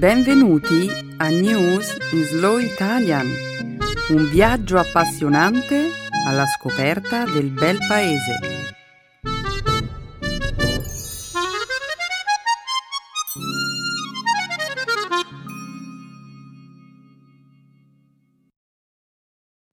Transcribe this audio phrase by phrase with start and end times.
[0.00, 3.26] Benvenuti a News in Slow Italian,
[4.08, 5.90] un viaggio appassionante
[6.26, 8.38] alla scoperta del bel paese.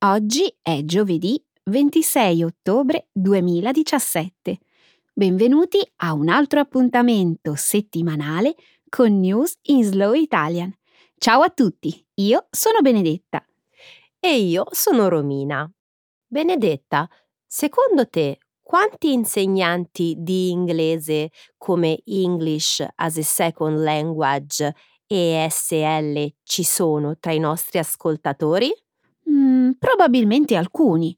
[0.04, 4.58] Oggi è giovedì 26 ottobre 2017.
[5.14, 8.56] Benvenuti a un altro appuntamento settimanale
[8.90, 10.74] con News in Slow Italian.
[11.18, 13.46] Ciao a tutti, io sono Benedetta.
[14.20, 15.70] E io sono Romina.
[16.26, 17.10] Benedetta,
[17.46, 24.76] secondo te quanti insegnanti di inglese come English as a Second Language
[25.08, 28.72] ESL ci sono tra i nostri ascoltatori?
[29.30, 31.18] Mm, probabilmente alcuni.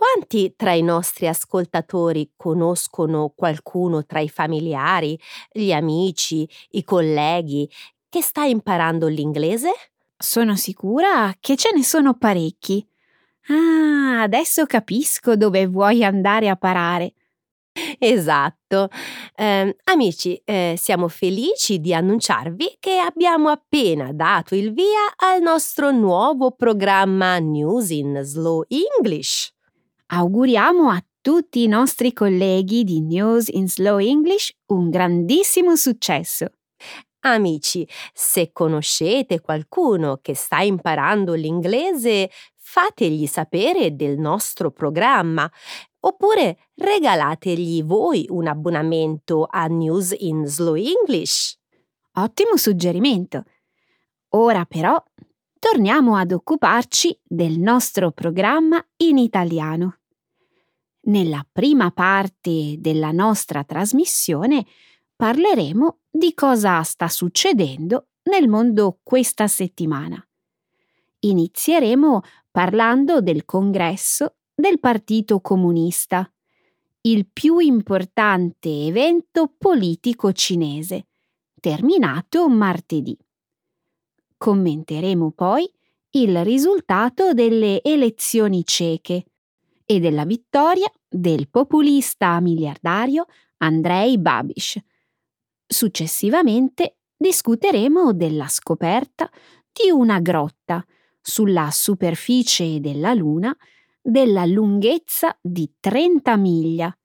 [0.00, 5.20] Quanti tra i nostri ascoltatori conoscono qualcuno tra i familiari,
[5.52, 7.70] gli amici, i colleghi
[8.08, 9.68] che sta imparando l'inglese?
[10.16, 12.82] Sono sicura che ce ne sono parecchi.
[13.48, 17.12] Ah, adesso capisco dove vuoi andare a parare.
[17.98, 18.88] Esatto.
[19.34, 25.90] Eh, amici, eh, siamo felici di annunciarvi che abbiamo appena dato il via al nostro
[25.90, 29.52] nuovo programma News in Slow English.
[30.12, 36.46] Auguriamo a tutti i nostri colleghi di News in Slow English un grandissimo successo.
[37.20, 45.48] Amici, se conoscete qualcuno che sta imparando l'inglese, fategli sapere del nostro programma
[46.00, 51.56] oppure regalategli voi un abbonamento a News in Slow English.
[52.14, 53.44] Ottimo suggerimento.
[54.30, 55.00] Ora però
[55.60, 59.99] torniamo ad occuparci del nostro programma in italiano.
[61.02, 64.66] Nella prima parte della nostra trasmissione
[65.16, 70.22] parleremo di cosa sta succedendo nel mondo questa settimana.
[71.20, 76.30] Inizieremo parlando del congresso del Partito Comunista,
[77.02, 81.06] il più importante evento politico cinese,
[81.58, 83.16] terminato martedì.
[84.36, 85.70] Commenteremo poi
[86.10, 89.29] il risultato delle elezioni ceche
[89.90, 94.78] e della vittoria del populista miliardario Andrei Babiš.
[95.66, 99.28] Successivamente discuteremo della scoperta
[99.72, 100.86] di una grotta
[101.20, 103.52] sulla superficie della Luna
[104.00, 106.98] della lunghezza di 30 miglia,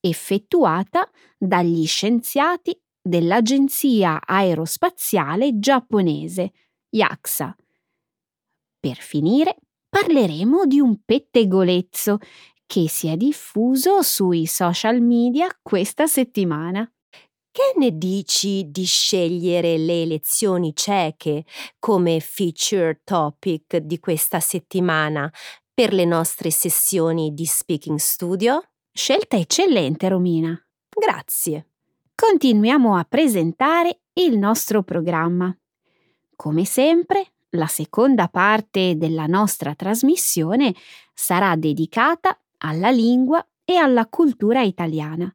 [0.00, 1.08] effettuata
[1.38, 6.50] dagli scienziati dell'Agenzia Aerospaziale Giapponese,
[6.90, 7.54] JAXA.
[8.80, 9.56] Per finire,
[9.94, 12.18] parleremo di un pettegolezzo
[12.66, 16.84] che si è diffuso sui social media questa settimana.
[17.52, 21.44] Che ne dici di scegliere le elezioni ceche
[21.78, 25.32] come feature topic di questa settimana
[25.72, 28.64] per le nostre sessioni di Speaking Studio?
[28.92, 30.60] Scelta eccellente, Romina.
[30.88, 31.68] Grazie.
[32.16, 35.56] Continuiamo a presentare il nostro programma.
[36.34, 40.74] Come sempre, la seconda parte della nostra trasmissione
[41.12, 45.34] sarà dedicata alla lingua e alla cultura italiana.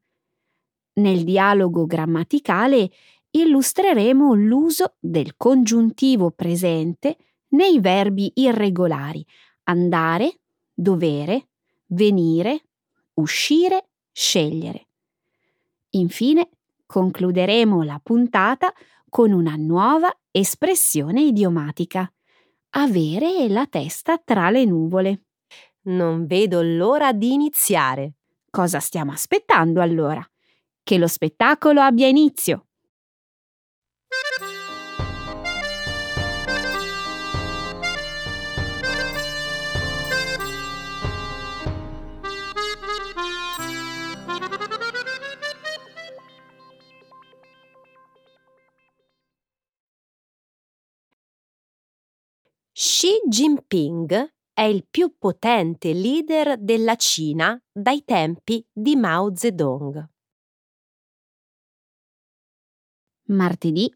[0.93, 2.89] Nel dialogo grammaticale
[3.31, 7.17] illustreremo l'uso del congiuntivo presente
[7.49, 9.25] nei verbi irregolari
[9.63, 10.39] andare,
[10.73, 11.49] dovere,
[11.87, 12.63] venire,
[13.13, 14.87] uscire, scegliere.
[15.91, 16.49] Infine,
[16.85, 18.73] concluderemo la puntata
[19.09, 22.11] con una nuova espressione idiomatica.
[22.71, 25.23] Avere la testa tra le nuvole.
[25.83, 28.13] Non vedo l'ora di iniziare.
[28.49, 30.25] Cosa stiamo aspettando allora?
[30.81, 32.68] Che lo spettacolo abbia inizio.
[52.81, 60.09] Xi Jinping è il più potente leader della Cina dai tempi di Mao Zedong.
[63.23, 63.93] Martedì,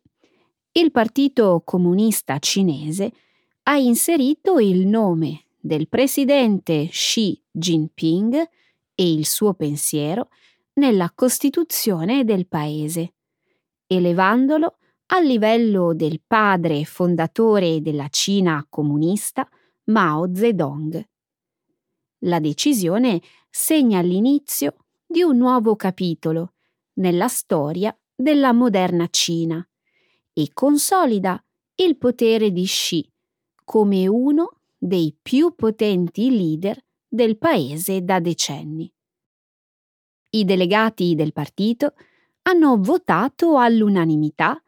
[0.74, 3.14] il Partito Comunista Cinese
[3.64, 8.36] ha inserito il nome del presidente Xi Jinping
[8.96, 10.28] e il suo pensiero
[10.74, 13.14] nella Costituzione del paese,
[13.88, 14.76] elevandolo
[15.16, 19.48] a livello del padre fondatore della Cina comunista,
[19.86, 21.08] Mao Zedong.
[22.22, 26.54] La decisione segna l'inizio di un nuovo capitolo
[26.94, 29.64] nella storia della moderna Cina
[30.34, 31.44] e consolida
[31.76, 33.08] il potere di Xi
[33.64, 38.92] come uno dei più potenti leader del paese da decenni.
[40.32, 41.94] I delegati del partito
[42.42, 44.60] hanno votato all'unanimità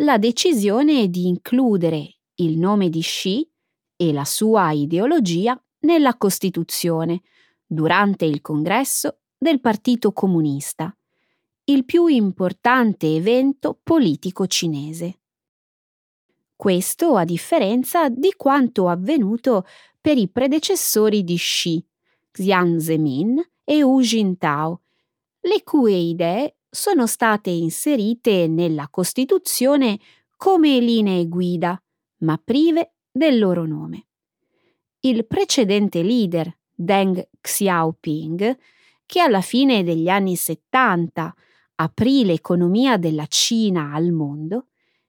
[0.00, 3.48] la decisione di includere il nome di Xi
[3.96, 7.22] e la sua ideologia nella Costituzione
[7.64, 10.94] durante il congresso del Partito Comunista,
[11.64, 15.20] il più importante evento politico cinese.
[16.54, 19.64] Questo a differenza di quanto avvenuto
[19.98, 21.82] per i predecessori di Xi,
[22.32, 24.82] Jiang Zemin e Hu Jintao,
[25.40, 29.98] le cui idee sono state inserite nella Costituzione
[30.36, 31.82] come linee guida,
[32.18, 34.08] ma prive del loro nome.
[35.00, 38.58] Il precedente leader, Deng Xiaoping,
[39.06, 41.34] che alla fine degli anni 70
[41.76, 44.66] aprì l'economia della Cina al mondo,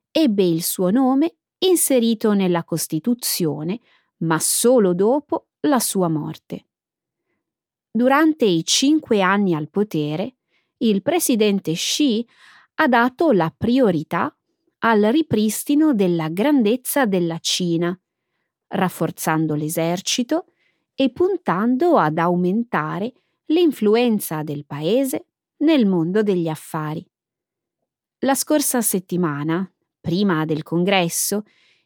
[0.10, 3.82] ebbe il suo nome inserito nella Costituzione,
[4.20, 6.68] ma solo dopo la sua morte.
[7.92, 10.37] Durante i cinque anni al potere,
[10.80, 12.26] il presidente Xi
[12.76, 14.36] ha dato la priorità
[14.80, 17.98] al ripristino della grandezza della Cina,
[18.68, 20.46] rafforzando l'esercito
[20.94, 23.14] e puntando ad aumentare
[23.46, 25.28] l'influenza del paese
[25.58, 27.06] nel mondo degli affari.
[28.20, 31.44] La scorsa settimana, prima del congresso,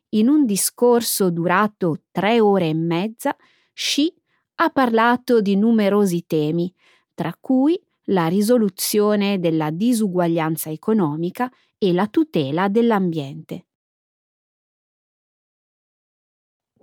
[0.10, 3.36] in un discorso durato tre ore e mezza,
[3.74, 4.14] Xi
[4.56, 6.74] ha parlato di numerosi temi,
[7.14, 13.66] tra cui la risoluzione della disuguaglianza economica e la tutela dell'ambiente.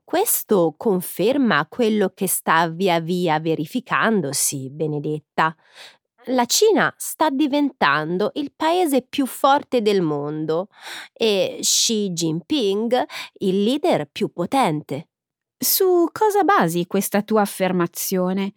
[0.02, 5.54] Questo conferma quello che sta via via verificandosi, Benedetta.
[6.30, 10.68] La Cina sta diventando il paese più forte del mondo
[11.12, 13.04] e Xi Jinping
[13.40, 15.08] il leader più potente.
[15.58, 18.54] Su cosa basi questa tua affermazione?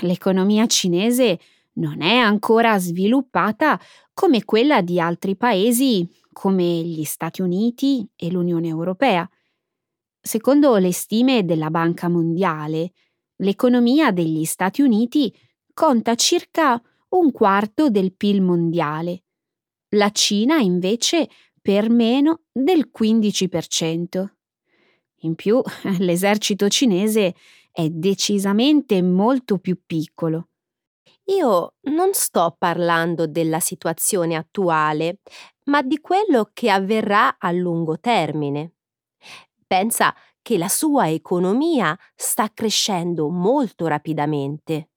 [0.00, 1.38] L'economia cinese
[1.74, 3.80] non è ancora sviluppata
[4.12, 9.28] come quella di altri paesi come gli Stati Uniti e l'Unione Europea.
[10.20, 12.92] Secondo le stime della Banca Mondiale,
[13.36, 15.34] l'economia degli Stati Uniti
[15.74, 16.80] conta circa
[17.10, 19.24] un quarto del PIL mondiale.
[19.90, 21.28] La Cina invece
[21.60, 24.26] per meno del 15%.
[25.24, 25.60] In più,
[25.98, 27.34] l'esercito cinese
[27.70, 30.48] è decisamente molto più piccolo.
[31.36, 35.20] Io non sto parlando della situazione attuale,
[35.64, 38.72] ma di quello che avverrà a lungo termine
[39.72, 44.90] pensa che la sua economia sta crescendo molto rapidamente.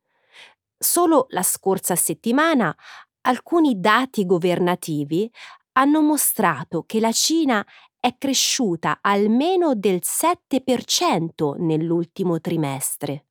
[0.78, 2.76] Solo la scorsa settimana
[3.22, 5.31] alcuni dati governativi
[5.78, 7.66] hanno mostrato che la Cina
[7.98, 13.28] è cresciuta almeno del 7% nell'ultimo trimestre.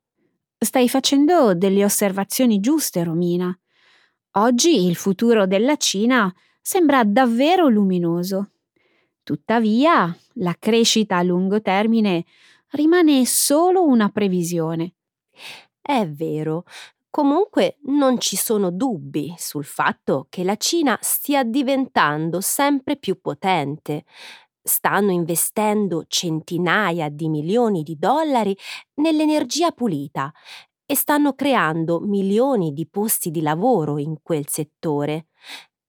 [0.57, 3.57] Stai facendo delle osservazioni giuste, Romina.
[4.37, 8.51] Oggi il futuro della Cina sembra davvero luminoso.
[9.23, 12.25] Tuttavia, la crescita a lungo termine
[12.71, 14.95] rimane solo una previsione.
[15.81, 16.63] È vero.
[17.09, 24.03] Comunque non ci sono dubbi sul fatto che la Cina stia diventando sempre più potente.
[24.67, 28.57] Stanno investendo centinaia di milioni di dollari
[28.95, 30.31] nell'energia pulita
[30.87, 35.27] e stanno creando milioni di posti di lavoro in quel settore.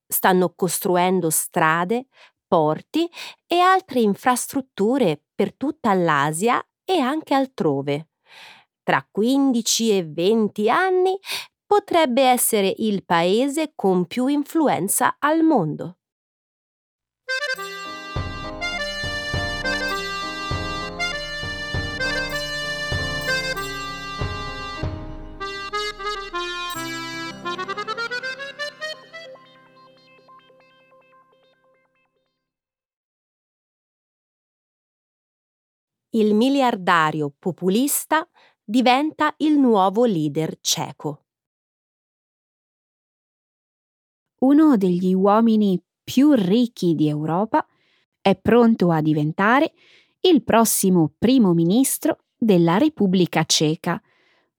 [0.07, 2.05] Stanno costruendo strade,
[2.47, 3.09] porti
[3.47, 8.09] e altre infrastrutture per tutta l'Asia e anche altrove.
[8.83, 11.17] Tra 15 e 20 anni
[11.65, 15.97] potrebbe essere il paese con più influenza al mondo.
[36.19, 38.27] Il miliardario populista
[38.63, 41.25] diventa il nuovo leader ceco.
[44.39, 47.65] Uno degli uomini più ricchi di Europa
[48.19, 49.73] è pronto a diventare
[50.21, 54.01] il prossimo primo ministro della Repubblica Ceca,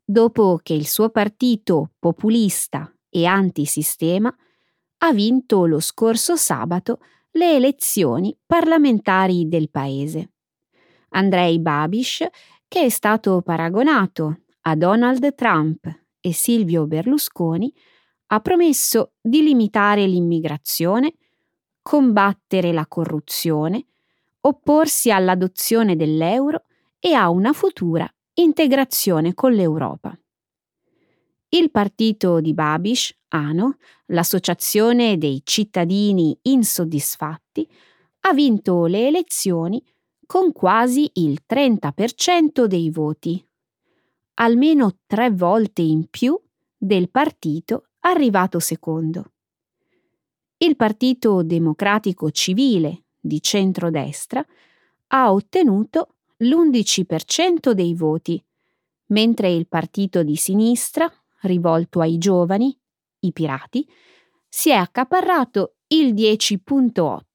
[0.04, 4.34] dopo che il suo partito populista e antisistema
[4.98, 7.00] ha vinto lo scorso sabato
[7.32, 10.32] le elezioni parlamentari del paese.
[11.10, 12.26] Andrei Babiš,
[12.66, 15.86] che è stato paragonato a Donald Trump
[16.20, 17.72] e Silvio Berlusconi,
[18.26, 21.14] ha promesso di limitare l'immigrazione,
[21.80, 23.86] combattere la corruzione,
[24.40, 26.64] opporsi all'adozione dell'euro
[26.98, 30.16] e a una futura integrazione con l'Europa.
[31.50, 37.66] Il partito di Babish, ANO, l'associazione dei cittadini insoddisfatti,
[38.20, 39.82] ha vinto le elezioni
[40.28, 43.42] con quasi il 30% dei voti,
[44.34, 46.38] almeno tre volte in più
[46.76, 49.32] del partito arrivato secondo.
[50.58, 54.44] Il Partito Democratico Civile di centrodestra
[55.06, 58.44] ha ottenuto l'11% dei voti,
[59.06, 62.78] mentre il partito di sinistra, rivolto ai giovani,
[63.20, 63.88] i pirati,
[64.46, 67.27] si è accaparrato il 10.8.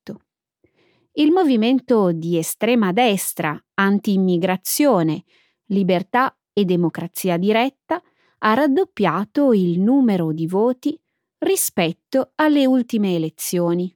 [1.15, 5.23] Il movimento di estrema destra, anti-immigrazione,
[5.65, 8.01] libertà e democrazia diretta
[8.39, 10.99] ha raddoppiato il numero di voti
[11.37, 13.95] rispetto alle ultime elezioni,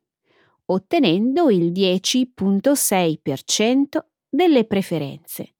[0.65, 3.97] ottenendo il 10.6%
[4.29, 5.55] delle preferenze.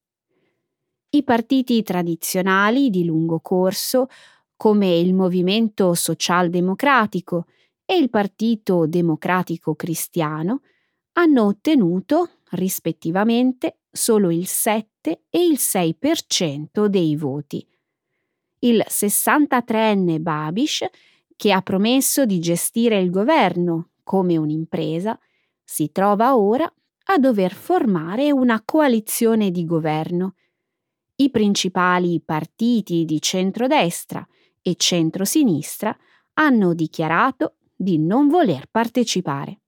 [1.10, 4.10] I partiti tradizionali di lungo corso,
[4.56, 7.48] come il Movimento Socialdemocratico
[7.84, 10.62] e il Partito Democratico Cristiano,
[11.18, 17.66] hanno ottenuto, rispettivamente, solo il 7 e il 6% dei voti.
[18.60, 20.86] Il 63enne Babish,
[21.36, 25.20] che ha promesso di gestire il governo come un'impresa,
[25.64, 26.72] si trova ora
[27.10, 30.36] a dover formare una coalizione di governo.
[31.16, 34.26] I principali partiti di centrodestra
[34.62, 35.98] e centrosinistra
[36.34, 39.62] hanno dichiarato di non voler partecipare.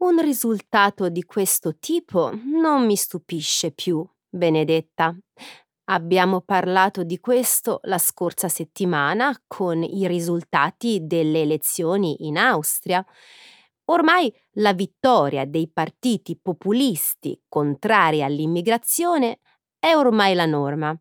[0.00, 5.14] Un risultato di questo tipo non mi stupisce più, Benedetta.
[5.90, 13.04] Abbiamo parlato di questo la scorsa settimana con i risultati delle elezioni in Austria.
[13.90, 19.40] Ormai la vittoria dei partiti populisti contrari all'immigrazione
[19.78, 20.98] è ormai la norma.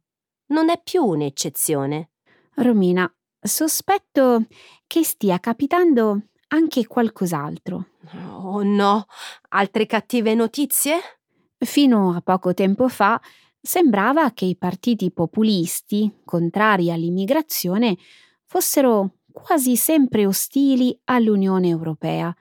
[0.48, 2.12] Non è più un'eccezione.
[2.56, 4.46] Romina, sospetto
[4.86, 7.86] che stia capitando anche qualcos'altro.
[8.38, 9.06] Oh no,
[9.50, 10.98] altre cattive notizie?
[11.58, 13.20] Fino a poco tempo fa
[13.62, 17.98] sembrava che i partiti populisti, contrari all'immigrazione,
[18.46, 22.34] fossero quasi sempre ostili all'Unione Europea.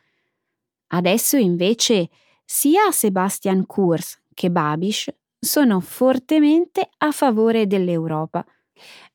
[0.88, 2.08] Adesso invece
[2.44, 8.44] sia Sebastian Kurz che Babiš sono fortemente a favore dell'Europa.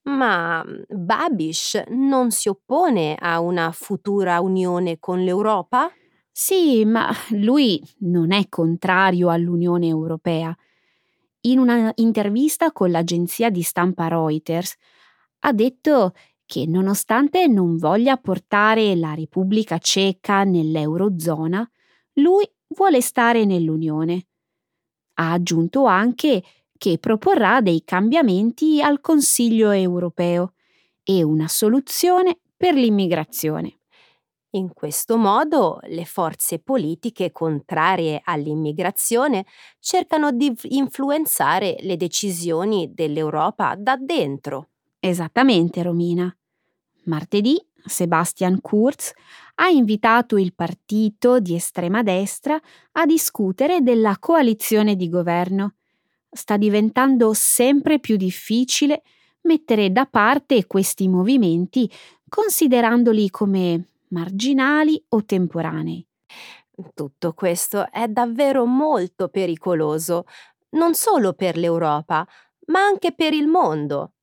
[0.06, 5.90] Ma mm, Babiš non si oppone a una futura unione con l'Europa?
[6.32, 10.56] Sì, ma lui non è contrario all'Unione Europea.
[11.46, 14.76] In una intervista con l'agenzia di stampa Reuters
[15.40, 16.14] ha detto
[16.46, 21.70] che nonostante non voglia portare la Repubblica Ceca nell'Eurozona,
[22.14, 24.26] lui vuole stare nell'Unione.
[25.16, 26.44] Ha aggiunto anche
[26.84, 30.56] che proporrà dei cambiamenti al Consiglio europeo
[31.02, 33.78] e una soluzione per l'immigrazione.
[34.56, 39.46] In questo modo le forze politiche contrarie all'immigrazione
[39.80, 44.72] cercano di influenzare le decisioni dell'Europa da dentro.
[45.00, 46.36] Esattamente, Romina.
[47.06, 49.14] Martedì Sebastian Kurz
[49.56, 52.60] ha invitato il partito di estrema destra
[52.92, 55.76] a discutere della coalizione di governo.
[56.34, 59.04] Sta diventando sempre più difficile
[59.42, 61.90] mettere da parte questi movimenti
[62.28, 66.06] considerandoli come marginali o temporanei.
[66.94, 70.26] Tutto questo è davvero molto pericoloso,
[70.72, 72.28] non solo per l'Europa,
[72.68, 74.14] ma anche per il mondo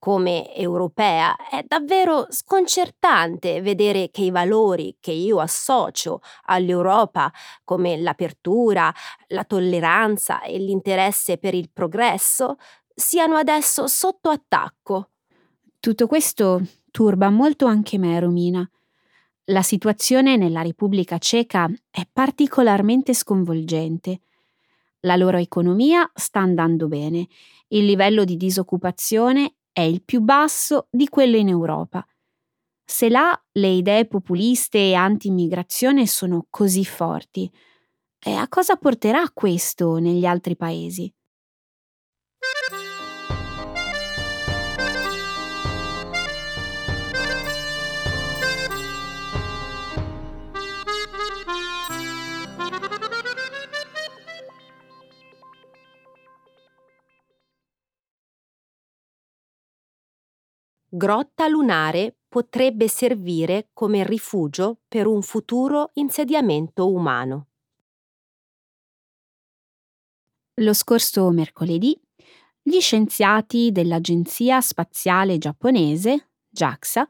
[0.00, 7.30] come europea è davvero sconcertante vedere che i valori che io associo all'Europa,
[7.64, 8.92] come l'apertura,
[9.28, 12.56] la tolleranza e l'interesse per il progresso,
[12.94, 15.10] siano adesso sotto attacco.
[15.78, 18.68] Tutto questo turba molto anche me, Romina.
[19.44, 24.22] La situazione nella Repubblica Ceca è particolarmente sconvolgente.
[25.00, 27.26] La loro economia sta andando bene,
[27.68, 32.04] il livello di disoccupazione è il più basso di quello in Europa.
[32.84, 37.50] Se là le idee populiste e anti-immigrazione sono così forti,
[38.22, 41.12] e a cosa porterà questo negli altri paesi?
[61.00, 67.46] Grotta lunare potrebbe servire come rifugio per un futuro insediamento umano.
[70.56, 71.98] Lo scorso mercoledì,
[72.60, 77.08] gli scienziati dell'Agenzia Spaziale Giapponese, JAXA,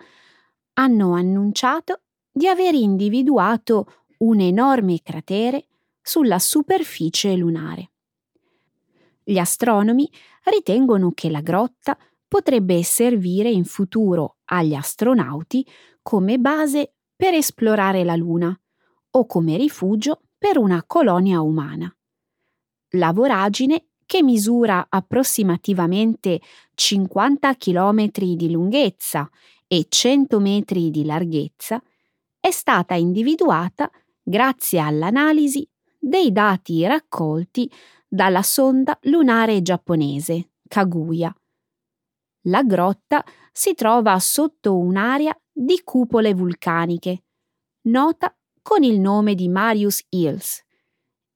[0.74, 5.66] hanno annunciato di aver individuato un enorme cratere
[6.00, 7.90] sulla superficie lunare.
[9.24, 10.08] Gli astronomi
[10.44, 11.98] ritengono che la grotta
[12.30, 15.66] potrebbe servire in futuro agli astronauti
[16.00, 18.56] come base per esplorare la Luna
[19.10, 21.92] o come rifugio per una colonia umana.
[22.90, 26.40] La voragine, che misura approssimativamente
[26.72, 28.06] 50 km
[28.36, 29.28] di lunghezza
[29.66, 31.82] e 100 metri di larghezza,
[32.38, 33.90] è stata individuata
[34.22, 35.68] grazie all'analisi
[35.98, 37.68] dei dati raccolti
[38.06, 41.34] dalla sonda lunare giapponese Kaguya.
[42.44, 47.24] La grotta si trova sotto un'area di cupole vulcaniche,
[47.82, 50.62] nota con il nome di Marius Hills,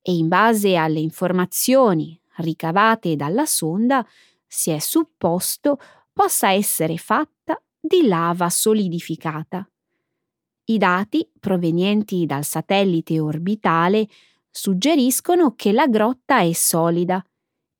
[0.00, 4.06] e in base alle informazioni ricavate dalla sonda
[4.46, 5.78] si è supposto
[6.12, 9.68] possa essere fatta di lava solidificata.
[10.66, 14.08] I dati provenienti dal satellite orbitale
[14.50, 17.22] suggeriscono che la grotta è solida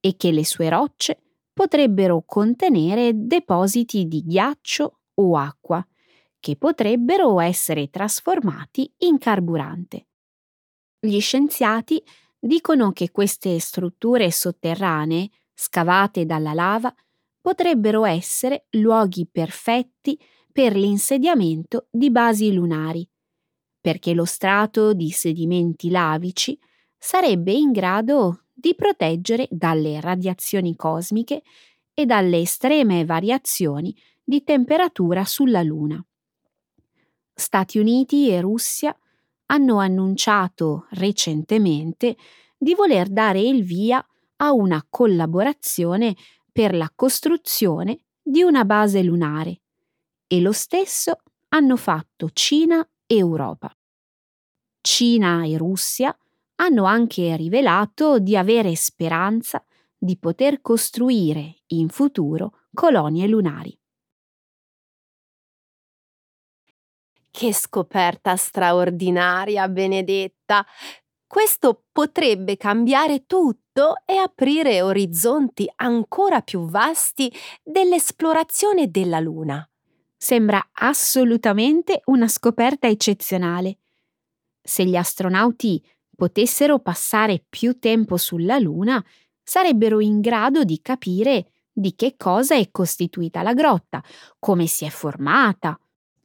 [0.00, 1.23] e che le sue rocce
[1.54, 5.86] potrebbero contenere depositi di ghiaccio o acqua,
[6.40, 10.08] che potrebbero essere trasformati in carburante.
[11.00, 12.02] Gli scienziati
[12.38, 16.92] dicono che queste strutture sotterranee, scavate dalla lava,
[17.40, 20.18] potrebbero essere luoghi perfetti
[20.52, 23.08] per l'insediamento di basi lunari,
[23.80, 26.58] perché lo strato di sedimenti lavici
[26.98, 31.42] sarebbe in grado di proteggere dalle radiazioni cosmiche
[31.92, 33.94] e dalle estreme variazioni
[34.24, 36.02] di temperatura sulla Luna.
[37.34, 38.98] Stati Uniti e Russia
[39.48, 42.16] hanno annunciato recentemente
[42.56, 44.02] di voler dare il via
[44.36, 46.16] a una collaborazione
[46.50, 49.60] per la costruzione di una base lunare
[50.26, 53.70] e lo stesso hanno fatto Cina e Europa.
[54.80, 56.16] Cina e Russia
[56.56, 59.64] hanno anche rivelato di avere speranza
[59.96, 63.76] di poter costruire in futuro colonie lunari.
[67.30, 70.64] Che scoperta straordinaria, Benedetta!
[71.26, 79.68] Questo potrebbe cambiare tutto e aprire orizzonti ancora più vasti dell'esplorazione della Luna.
[80.16, 83.78] Sembra assolutamente una scoperta eccezionale.
[84.62, 89.04] Se gli astronauti potessero passare più tempo sulla Luna,
[89.42, 94.02] sarebbero in grado di capire di che cosa è costituita la grotta,
[94.38, 95.78] come si è formata.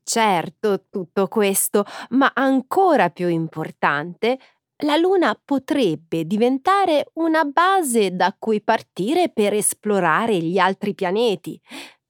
[0.04, 4.40] Certo, tutto questo, ma ancora più importante,
[4.84, 11.60] la Luna potrebbe diventare una base da cui partire per esplorare gli altri pianeti.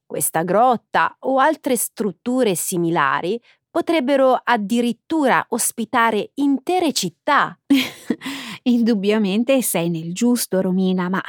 [0.06, 3.40] Questa grotta o altre strutture similari
[3.70, 7.58] potrebbero addirittura ospitare intere città.
[8.64, 11.22] Indubbiamente sei nel giusto, Romina, ma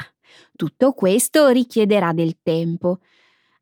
[0.55, 2.99] tutto questo richiederà del tempo.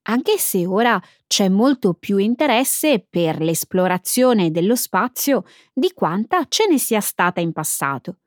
[0.04, 6.80] Anche se ora c'è molto più interesse per l'esplorazione dello spazio di quanta ce ne
[6.80, 8.18] sia stata in passato.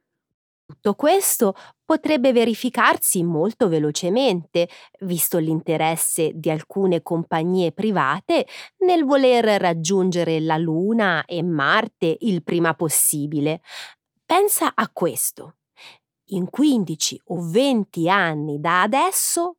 [0.73, 1.55] Tutto questo
[1.85, 8.47] potrebbe verificarsi molto velocemente, visto l'interesse di alcune compagnie private
[8.79, 13.61] nel voler raggiungere la Luna e Marte il prima possibile.
[14.25, 15.57] Pensa a questo.
[16.31, 19.57] In 15 o 20 anni da adesso,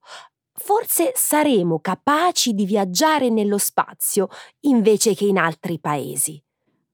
[0.52, 4.30] forse saremo capaci di viaggiare nello spazio
[4.62, 6.44] invece che in altri paesi.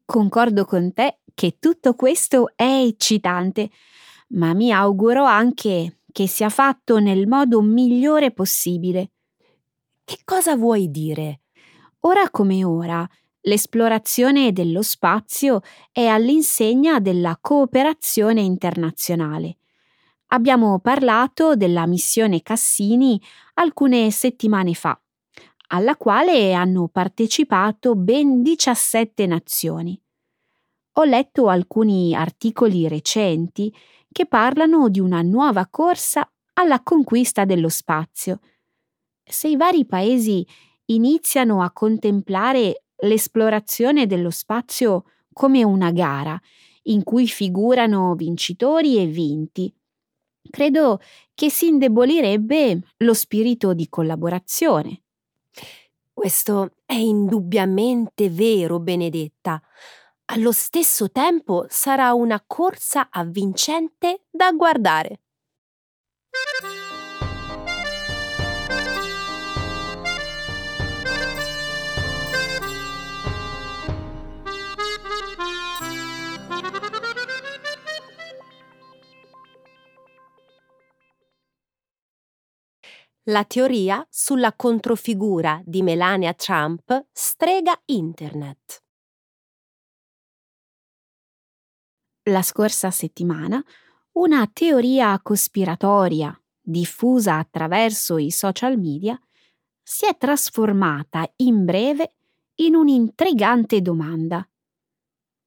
[0.03, 3.69] Concordo con te che tutto questo è eccitante
[4.29, 9.11] ma mi auguro anche che sia fatto nel modo migliore possibile.
[10.03, 11.41] Che cosa vuoi dire?
[12.01, 13.07] Ora come ora,
[13.41, 15.61] l'esplorazione dello spazio
[15.91, 19.57] è all'insegna della cooperazione internazionale.
[20.27, 23.19] Abbiamo parlato della missione Cassini
[23.55, 24.99] alcune settimane fa,
[25.67, 29.99] alla quale hanno partecipato ben 17 nazioni.
[30.93, 33.73] Ho letto alcuni articoli recenti
[34.11, 38.39] che parlano di una nuova corsa alla conquista dello spazio.
[39.23, 40.45] Se i vari paesi
[40.85, 46.39] iniziano a contemplare l'esplorazione dello spazio come una gara
[46.83, 49.73] in cui figurano vincitori e vinti,
[50.49, 50.99] credo
[51.33, 55.03] che si indebolirebbe lo spirito di collaborazione.
[56.11, 59.61] Questo è indubbiamente vero, Benedetta.
[60.31, 65.21] Allo stesso tempo sarà una corsa avvincente da guardare.
[83.23, 88.83] La teoria sulla controfigura di Melania Trump strega Internet.
[92.29, 93.63] La scorsa settimana
[94.13, 99.19] una teoria cospiratoria diffusa attraverso i social media
[99.81, 102.13] si è trasformata in breve
[102.57, 104.47] in un'intrigante domanda.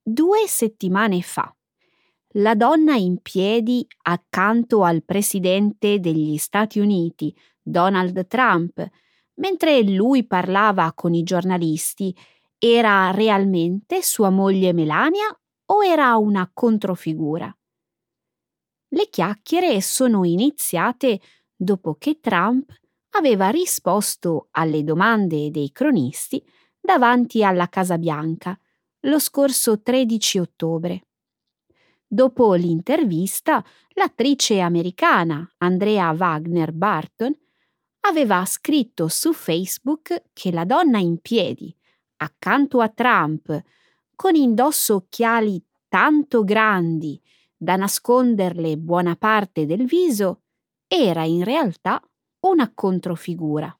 [0.02, 1.54] Due settimane fa,
[2.36, 8.84] la donna in piedi accanto al presidente degli Stati Uniti, Donald Trump,
[9.34, 12.12] mentre lui parlava con i giornalisti,
[12.58, 15.36] era realmente sua moglie Melania
[15.72, 17.54] o era una controfigura?
[18.88, 21.20] Le chiacchiere sono iniziate
[21.56, 22.70] dopo che Trump
[23.10, 26.44] aveva risposto alle domande dei cronisti
[26.78, 28.58] davanti alla Casa Bianca
[29.00, 31.06] lo scorso 13 ottobre.
[32.06, 37.34] Dopo l'intervista, l'attrice americana Andrea Wagner Barton
[38.00, 41.74] aveva scritto su Facebook che la donna in piedi,
[42.16, 43.62] accanto a Trump,
[44.14, 47.20] con indosso occhiali tanto grandi
[47.56, 50.42] da nasconderle buona parte del viso,
[50.86, 52.02] era in realtà
[52.40, 53.76] una controfigura.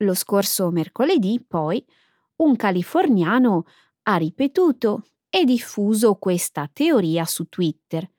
[0.00, 1.84] Lo scorso mercoledì, poi,
[2.36, 3.64] un californiano
[4.02, 8.10] ha ripetuto e diffuso questa teoria su Twitter,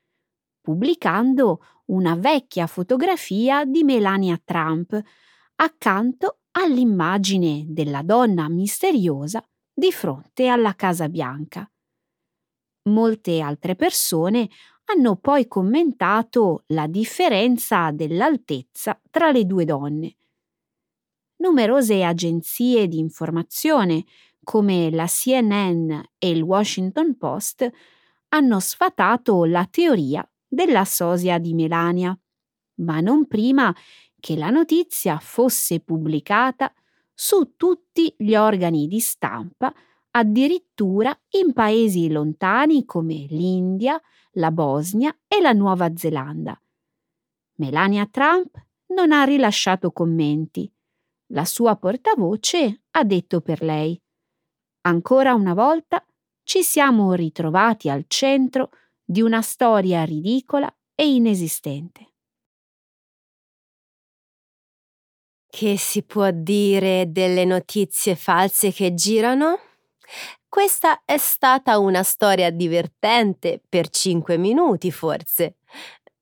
[0.60, 5.00] pubblicando una vecchia fotografia di Melania Trump
[5.56, 9.42] accanto all'immagine della donna misteriosa
[9.78, 11.70] di fronte alla Casa Bianca.
[12.88, 14.48] Molte altre persone
[14.86, 20.16] hanno poi commentato la differenza dell'altezza tra le due donne.
[21.36, 24.04] Numerose agenzie di informazione,
[24.42, 27.70] come la CNN e il Washington Post,
[28.30, 32.18] hanno sfatato la teoria della sosia di Melania,
[32.80, 33.72] ma non prima
[34.18, 36.72] che la notizia fosse pubblicata
[37.20, 39.74] su tutti gli organi di stampa,
[40.12, 44.00] addirittura in paesi lontani come l'India,
[44.34, 46.56] la Bosnia e la Nuova Zelanda.
[47.56, 48.56] Melania Trump
[48.94, 50.72] non ha rilasciato commenti.
[51.32, 54.00] La sua portavoce ha detto per lei.
[54.82, 56.06] Ancora una volta
[56.44, 58.70] ci siamo ritrovati al centro
[59.04, 62.12] di una storia ridicola e inesistente.
[65.58, 69.58] Che si può dire delle notizie false che girano?
[70.48, 75.56] Questa è stata una storia divertente per cinque minuti, forse.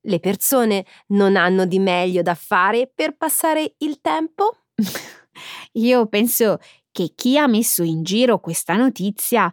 [0.00, 4.56] Le persone non hanno di meglio da fare per passare il tempo?
[5.72, 6.56] Io penso
[6.90, 9.52] che chi ha messo in giro questa notizia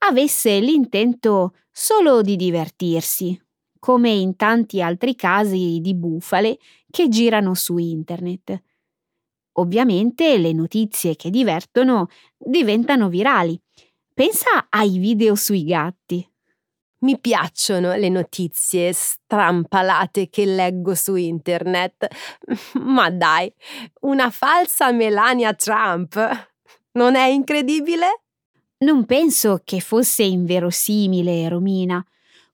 [0.00, 3.42] avesse l'intento solo di divertirsi,
[3.78, 6.58] come in tanti altri casi di bufale
[6.90, 8.62] che girano su internet.
[9.54, 13.60] Ovviamente le notizie che divertono diventano virali.
[14.14, 16.26] Pensa ai video sui gatti.
[17.00, 22.06] Mi piacciono le notizie strampalate che leggo su internet.
[22.80, 23.52] Ma dai,
[24.02, 26.50] una falsa Melania Trump.
[26.92, 28.22] Non è incredibile?
[28.78, 32.04] Non penso che fosse inverosimile, Romina,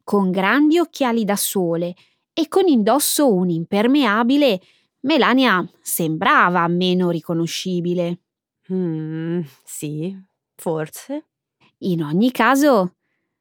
[0.04, 1.94] con grandi occhiali da sole
[2.32, 4.60] e con indosso un impermeabile,
[5.08, 8.20] Melania sembrava meno riconoscibile.
[8.70, 10.14] Mm, sì,
[10.54, 11.28] forse.
[11.78, 12.96] In ogni caso,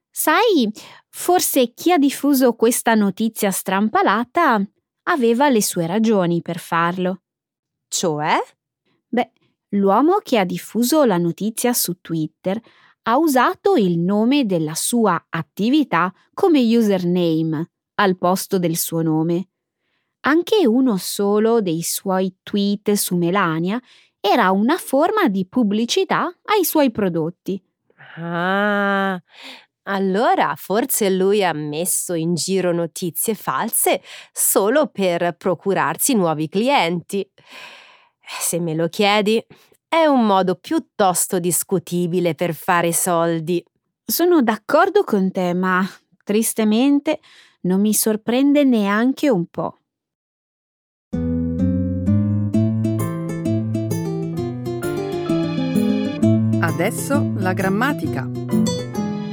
[0.09, 0.71] sai,
[1.09, 4.65] forse chi ha diffuso questa notizia strampalata
[5.09, 7.23] aveva le sue ragioni per farlo.
[7.89, 8.37] Cioè?
[9.09, 9.31] Beh,
[9.71, 12.57] L'uomo che ha diffuso la notizia su Twitter
[13.03, 19.49] ha usato il nome della sua attività come username al posto del suo nome.
[20.27, 23.79] Anche uno solo dei suoi tweet su Melania
[24.19, 27.61] era una forma di pubblicità ai suoi prodotti.
[28.17, 29.17] Ah,
[29.83, 34.01] allora forse lui ha messo in giro notizie false
[34.33, 37.25] solo per procurarsi nuovi clienti.
[38.19, 39.41] Se me lo chiedi,
[39.87, 43.63] è un modo piuttosto discutibile per fare soldi.
[44.03, 45.89] Sono d'accordo con te, ma
[46.25, 47.21] tristemente
[47.61, 49.77] non mi sorprende neanche un po'.
[56.79, 58.29] Adesso la grammatica,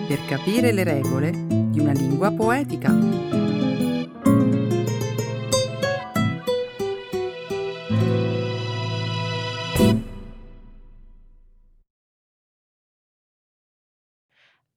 [0.09, 2.91] per capire le regole di una lingua poetica.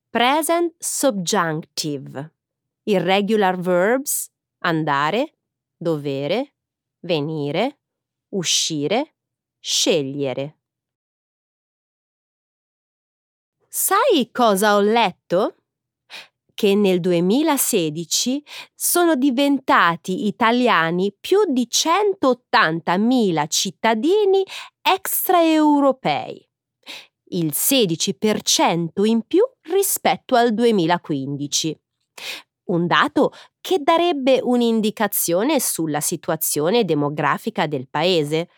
[0.10, 2.34] Present subjunctive.
[2.84, 5.38] Irregular verbs andare,
[5.78, 6.56] dovere,
[7.00, 7.80] venire,
[8.34, 9.16] uscire,
[9.58, 10.57] scegliere.
[13.80, 15.58] Sai cosa ho letto?
[16.52, 24.44] Che nel 2016 sono diventati italiani più di 180.000 cittadini
[24.82, 26.44] extraeuropei,
[27.34, 31.80] il 16% in più rispetto al 2015.
[32.70, 38.50] Un dato che darebbe un'indicazione sulla situazione demografica del paese.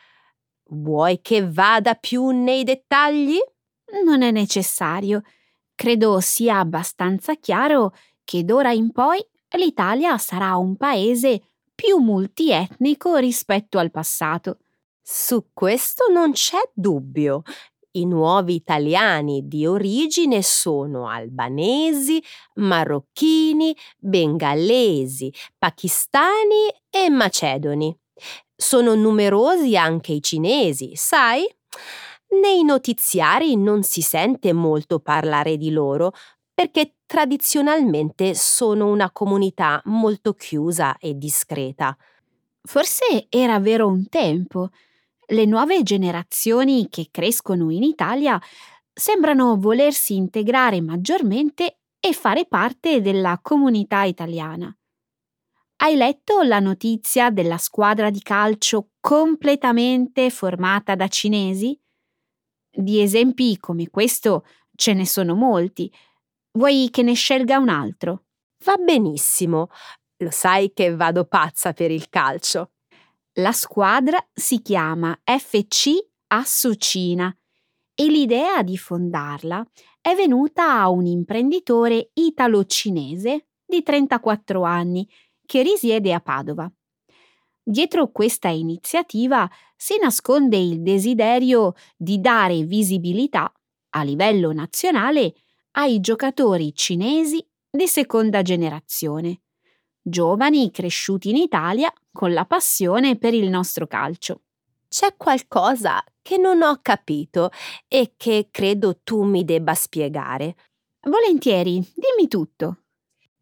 [0.70, 3.38] Vuoi che vada più nei dettagli?
[4.04, 5.24] Non è necessario.
[5.76, 9.24] Credo sia abbastanza chiaro che d'ora in poi
[9.58, 11.42] l'Italia sarà un paese
[11.74, 14.58] più multietnico rispetto al passato.
[15.02, 17.42] Su questo non c'è dubbio.
[17.92, 22.24] I nuovi italiani di origine sono albanesi,
[22.56, 27.98] marocchini, bengalesi, pakistani e macedoni.
[28.56, 31.48] Sono numerosi anche i cinesi, sai?
[32.32, 36.12] Nei notiziari non si sente molto parlare di loro
[36.54, 41.96] perché tradizionalmente sono una comunità molto chiusa e discreta.
[42.62, 44.70] Forse era vero un tempo.
[45.28, 48.40] Le nuove generazioni che crescono in Italia
[48.94, 54.76] sembrano volersi integrare maggiormente e fare parte della comunità italiana.
[55.82, 61.78] Hai letto la notizia della squadra di calcio completamente formata da cinesi?
[62.72, 65.92] Di esempi come questo ce ne sono molti.
[66.52, 68.26] Vuoi che ne scelga un altro?
[68.66, 69.70] Va benissimo.
[70.18, 72.72] Lo sai che vado pazza per il calcio.
[73.34, 75.92] La squadra si chiama FC
[76.28, 77.34] Assucina
[77.96, 79.66] e l'idea di fondarla
[80.02, 85.08] è venuta a un imprenditore italo-cinese di 34 anni
[85.46, 86.72] che risiede a Padova.
[87.62, 89.50] Dietro questa iniziativa
[89.82, 93.50] si nasconde il desiderio di dare visibilità
[93.92, 95.34] a livello nazionale
[95.72, 99.44] ai giocatori cinesi di seconda generazione,
[100.02, 104.42] giovani cresciuti in Italia con la passione per il nostro calcio.
[104.90, 107.50] C'è qualcosa che non ho capito
[107.88, 110.58] e che credo tu mi debba spiegare.
[111.04, 112.80] Volentieri, dimmi tutto.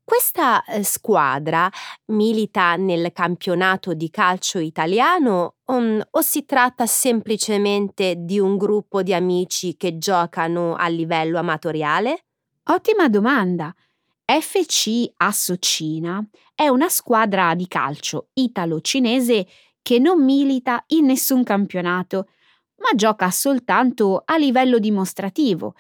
[0.10, 1.70] Questa eh, squadra
[2.06, 9.14] milita nel campionato di calcio italiano um, o si tratta semplicemente di un gruppo di
[9.14, 12.24] amici che giocano a livello amatoriale?
[12.70, 13.76] Ottima domanda.
[14.24, 19.46] FC Associna è una squadra di calcio italo-cinese
[19.82, 22.30] che non milita in nessun campionato,
[22.78, 25.76] ma gioca soltanto a livello dimostrativo,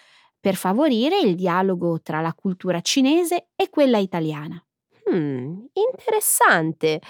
[0.47, 4.65] per favorire il dialogo tra la cultura cinese e quella italiana.
[5.11, 7.01] Hmm, interessante.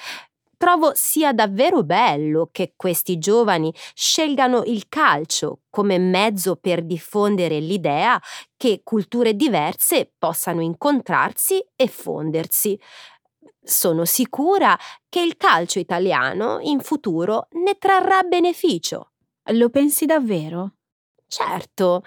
[0.57, 8.19] Trovo sia davvero bello che questi giovani scelgano il calcio come mezzo per diffondere l'idea
[8.57, 12.79] che culture diverse possano incontrarsi e fondersi.
[13.61, 14.75] Sono sicura
[15.09, 19.11] che il calcio italiano in futuro ne trarrà beneficio.
[19.51, 20.71] Lo pensi davvero?
[21.27, 22.03] Certo,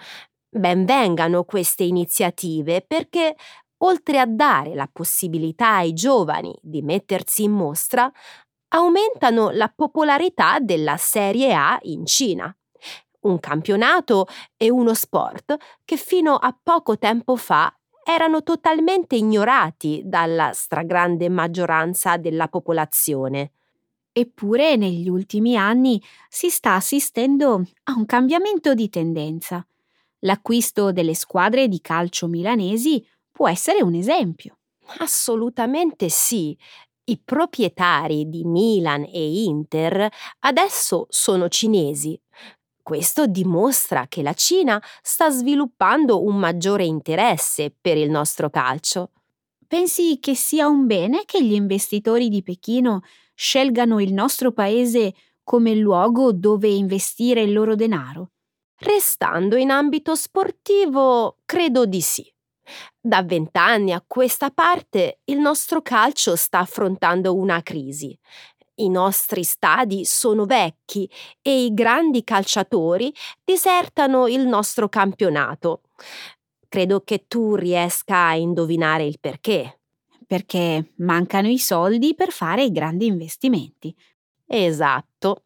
[0.51, 3.35] benvengano queste iniziative perché
[3.83, 8.11] oltre a dare la possibilità ai giovani di mettersi in mostra,
[8.69, 12.55] aumentano la popolarità della Serie A in Cina.
[13.21, 20.51] Un campionato e uno sport che fino a poco tempo fa erano totalmente ignorati dalla
[20.53, 23.51] stragrande maggioranza della popolazione.
[24.11, 29.65] Eppure negli ultimi anni si sta assistendo a un cambiamento di tendenza.
[30.21, 34.57] L'acquisto delle squadre di calcio milanesi può essere un esempio.
[34.97, 36.57] Assolutamente sì.
[37.05, 40.07] I proprietari di Milan e Inter
[40.39, 42.19] adesso sono cinesi.
[42.81, 49.11] Questo dimostra che la Cina sta sviluppando un maggiore interesse per il nostro calcio.
[49.67, 53.01] Pensi che sia un bene che gli investitori di Pechino
[53.33, 58.31] scelgano il nostro paese come luogo dove investire il loro denaro?
[58.83, 62.25] Restando in ambito sportivo, credo di sì.
[62.99, 68.17] Da vent'anni a questa parte il nostro calcio sta affrontando una crisi.
[68.77, 71.07] i nostri stadi sono vecchi
[71.41, 73.13] e i grandi calciatori
[73.43, 75.81] disertano il nostro campionato.
[76.67, 79.81] Credo che tu riesca a indovinare il perché.
[80.25, 83.95] Perché mancano i soldi per fare i grandi investimenti.
[84.47, 85.43] Esatto.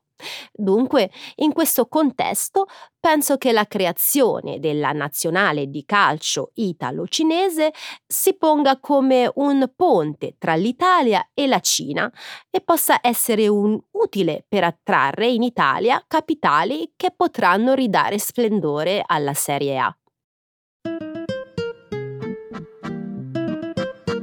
[0.54, 2.68] Dunque, in questo contesto,
[3.00, 7.72] penso che la creazione della nazionale di calcio italo-cinese
[8.06, 12.12] si ponga come un ponte tra l'Italia e la Cina
[12.50, 19.34] e possa essere un utile per attrarre in Italia capitali che potranno ridare splendore alla
[19.34, 19.98] Serie A.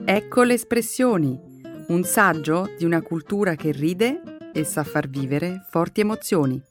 [0.04, 1.38] Ecco le espressioni,
[1.88, 6.62] un saggio di una cultura che ride e sa far vivere forti emozioni.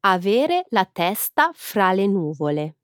[0.00, 2.76] Avere la testa fra le nuvole.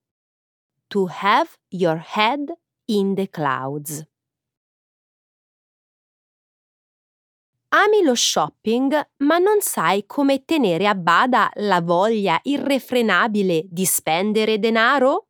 [0.88, 2.52] To have your head
[2.86, 4.04] in the clouds.
[7.74, 14.58] Ami lo shopping, ma non sai come tenere a bada la voglia irrefrenabile di spendere
[14.58, 15.28] denaro?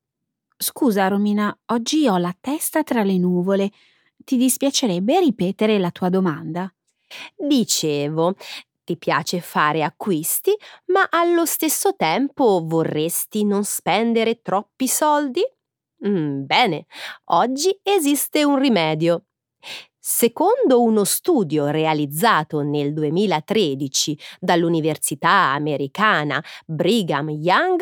[0.62, 3.68] Scusa Romina, oggi ho la testa tra le nuvole.
[4.16, 6.72] Ti dispiacerebbe ripetere la tua domanda?
[7.36, 8.36] Dicevo,
[8.84, 10.52] ti piace fare acquisti,
[10.86, 15.42] ma allo stesso tempo vorresti non spendere troppi soldi?
[16.06, 16.86] Mm, bene,
[17.24, 19.24] oggi esiste un rimedio.
[19.98, 27.80] Secondo uno studio realizzato nel 2013 dall'Università americana Brigham Young,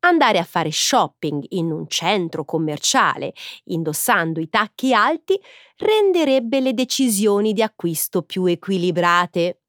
[0.00, 3.32] andare a fare shopping in un centro commerciale
[3.64, 5.40] indossando i tacchi alti
[5.76, 9.62] renderebbe le decisioni di acquisto più equilibrate.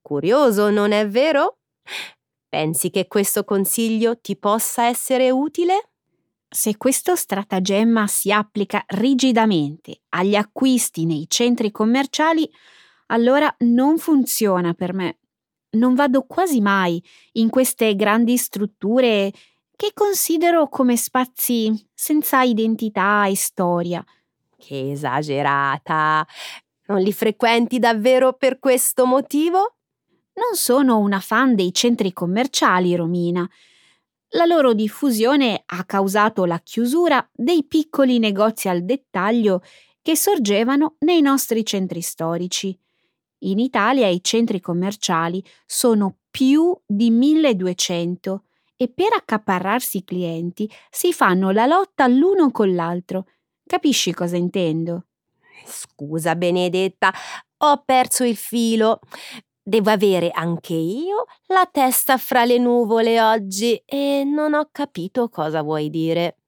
[0.00, 1.58] Curioso, non è vero?
[2.48, 5.90] Pensi che questo consiglio ti possa essere utile?
[6.48, 12.50] Se questo stratagemma si applica rigidamente agli acquisti nei centri commerciali,
[13.08, 15.18] allora non funziona per me.
[15.70, 17.02] Non vado quasi mai
[17.32, 19.30] in queste grandi strutture
[19.78, 24.04] che considero come spazi senza identità e storia.
[24.56, 26.26] Che esagerata!
[26.86, 29.76] Non li frequenti davvero per questo motivo?
[30.34, 33.48] Non sono una fan dei centri commerciali, Romina.
[34.30, 39.62] La loro diffusione ha causato la chiusura dei piccoli negozi al dettaglio
[40.02, 42.76] che sorgevano nei nostri centri storici.
[43.42, 48.42] In Italia i centri commerciali sono più di 1200
[48.80, 53.26] e per accaparrarsi i clienti si fanno la lotta l'uno con l'altro.
[53.66, 55.06] Capisci cosa intendo?
[55.66, 57.12] Scusa, Benedetta,
[57.58, 59.00] ho perso il filo.
[59.60, 65.60] Devo avere anche io la testa fra le nuvole oggi e non ho capito cosa
[65.60, 66.38] vuoi dire.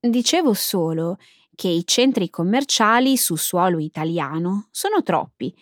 [0.00, 1.16] Dicevo solo
[1.54, 5.54] che i centri commerciali su suolo italiano sono troppi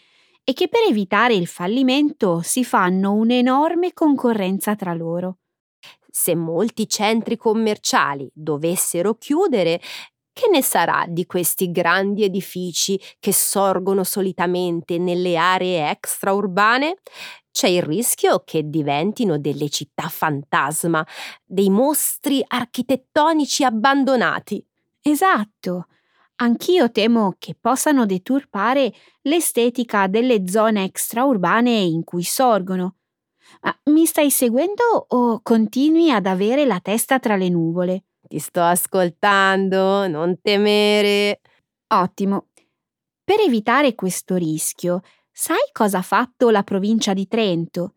[0.42, 5.38] e che per evitare il fallimento si fanno un'enorme concorrenza tra loro.
[6.18, 9.78] Se molti centri commerciali dovessero chiudere,
[10.32, 16.96] che ne sarà di questi grandi edifici che sorgono solitamente nelle aree extraurbane?
[17.52, 21.06] C'è il rischio che diventino delle città fantasma,
[21.44, 24.66] dei mostri architettonici abbandonati.
[25.02, 25.88] Esatto.
[26.36, 32.95] Anch'io temo che possano deturpare l'estetica delle zone extraurbane in cui sorgono.
[33.66, 38.04] Ma mi stai seguendo o continui ad avere la testa tra le nuvole?
[38.20, 41.40] Ti sto ascoltando, non temere.
[41.88, 42.50] Ottimo.
[43.24, 45.00] Per evitare questo rischio,
[45.32, 47.94] sai cosa ha fatto la provincia di Trento?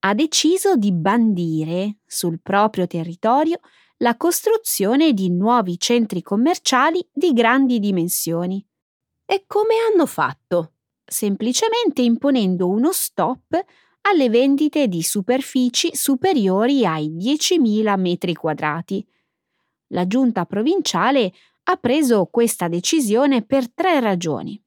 [0.00, 3.60] Ha deciso di bandire sul proprio territorio
[3.98, 8.64] la costruzione di nuovi centri commerciali di grandi dimensioni.
[9.24, 10.72] E come hanno fatto?
[11.04, 13.64] Semplicemente imponendo uno stop
[14.02, 19.06] alle vendite di superfici superiori ai 10.000 metri quadrati.
[19.88, 21.32] La giunta provinciale
[21.64, 24.60] ha preso questa decisione per tre ragioni.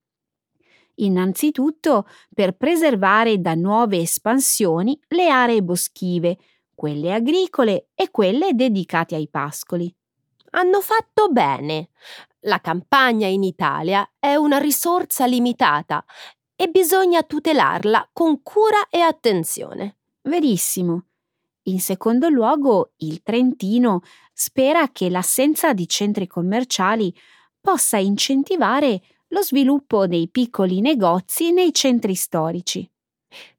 [0.96, 6.38] Innanzitutto per preservare da nuove espansioni le aree boschive,
[6.74, 9.94] quelle agricole e quelle dedicate ai pascoli.
[10.52, 11.90] Hanno fatto bene.
[12.42, 16.06] La campagna in Italia è una risorsa limitata
[16.56, 19.98] e bisogna tutelarla con cura e attenzione.
[20.22, 21.06] Verissimo.
[21.64, 24.02] In secondo luogo, il Trentino
[24.34, 27.14] spera che l'assenza di centri commerciali
[27.60, 32.90] possa incentivare lo sviluppo dei piccoli negozi nei centri storici.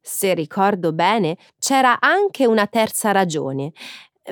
[0.01, 3.73] Se ricordo bene, c'era anche una terza ragione.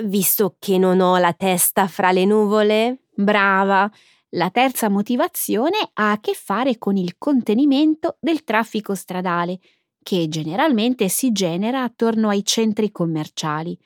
[0.03, 3.89] Visto che non ho la testa fra le nuvole, Brava!
[4.29, 9.59] La terza motivazione ha a che fare con il contenimento del traffico stradale,
[10.03, 13.77] che generalmente si genera attorno ai centri commerciali.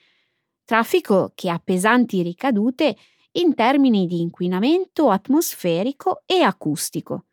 [0.65, 2.95] Traffico che ha pesanti ricadute
[3.33, 7.25] in termini di inquinamento atmosferico e acustico.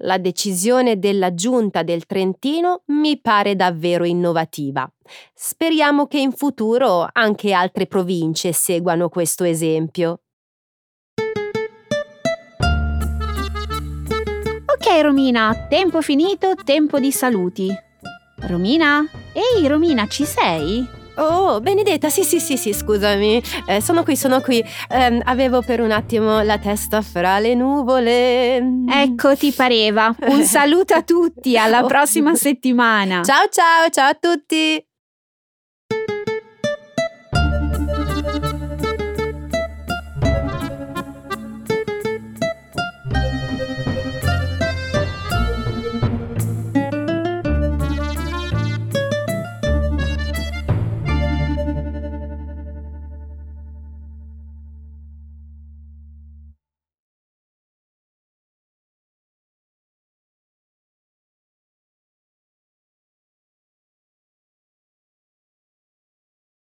[0.00, 4.90] La decisione della Giunta del Trentino mi pare davvero innovativa.
[5.34, 10.22] Speriamo che in futuro anche altre province seguano questo esempio.
[14.88, 17.68] Ok Romina, tempo finito, tempo di saluti.
[18.42, 19.04] Romina?
[19.32, 20.86] Ehi Romina, ci sei?
[21.16, 23.42] Oh, Benedetta, sì, sì, sì, sì, scusami.
[23.66, 24.60] Eh, sono qui, sono qui.
[24.60, 28.62] Eh, avevo per un attimo la testa fra le nuvole.
[28.88, 30.14] Ecco, ti pareva.
[30.28, 33.24] Un saluto a tutti, alla prossima settimana.
[33.24, 34.85] Ciao, ciao, ciao a tutti.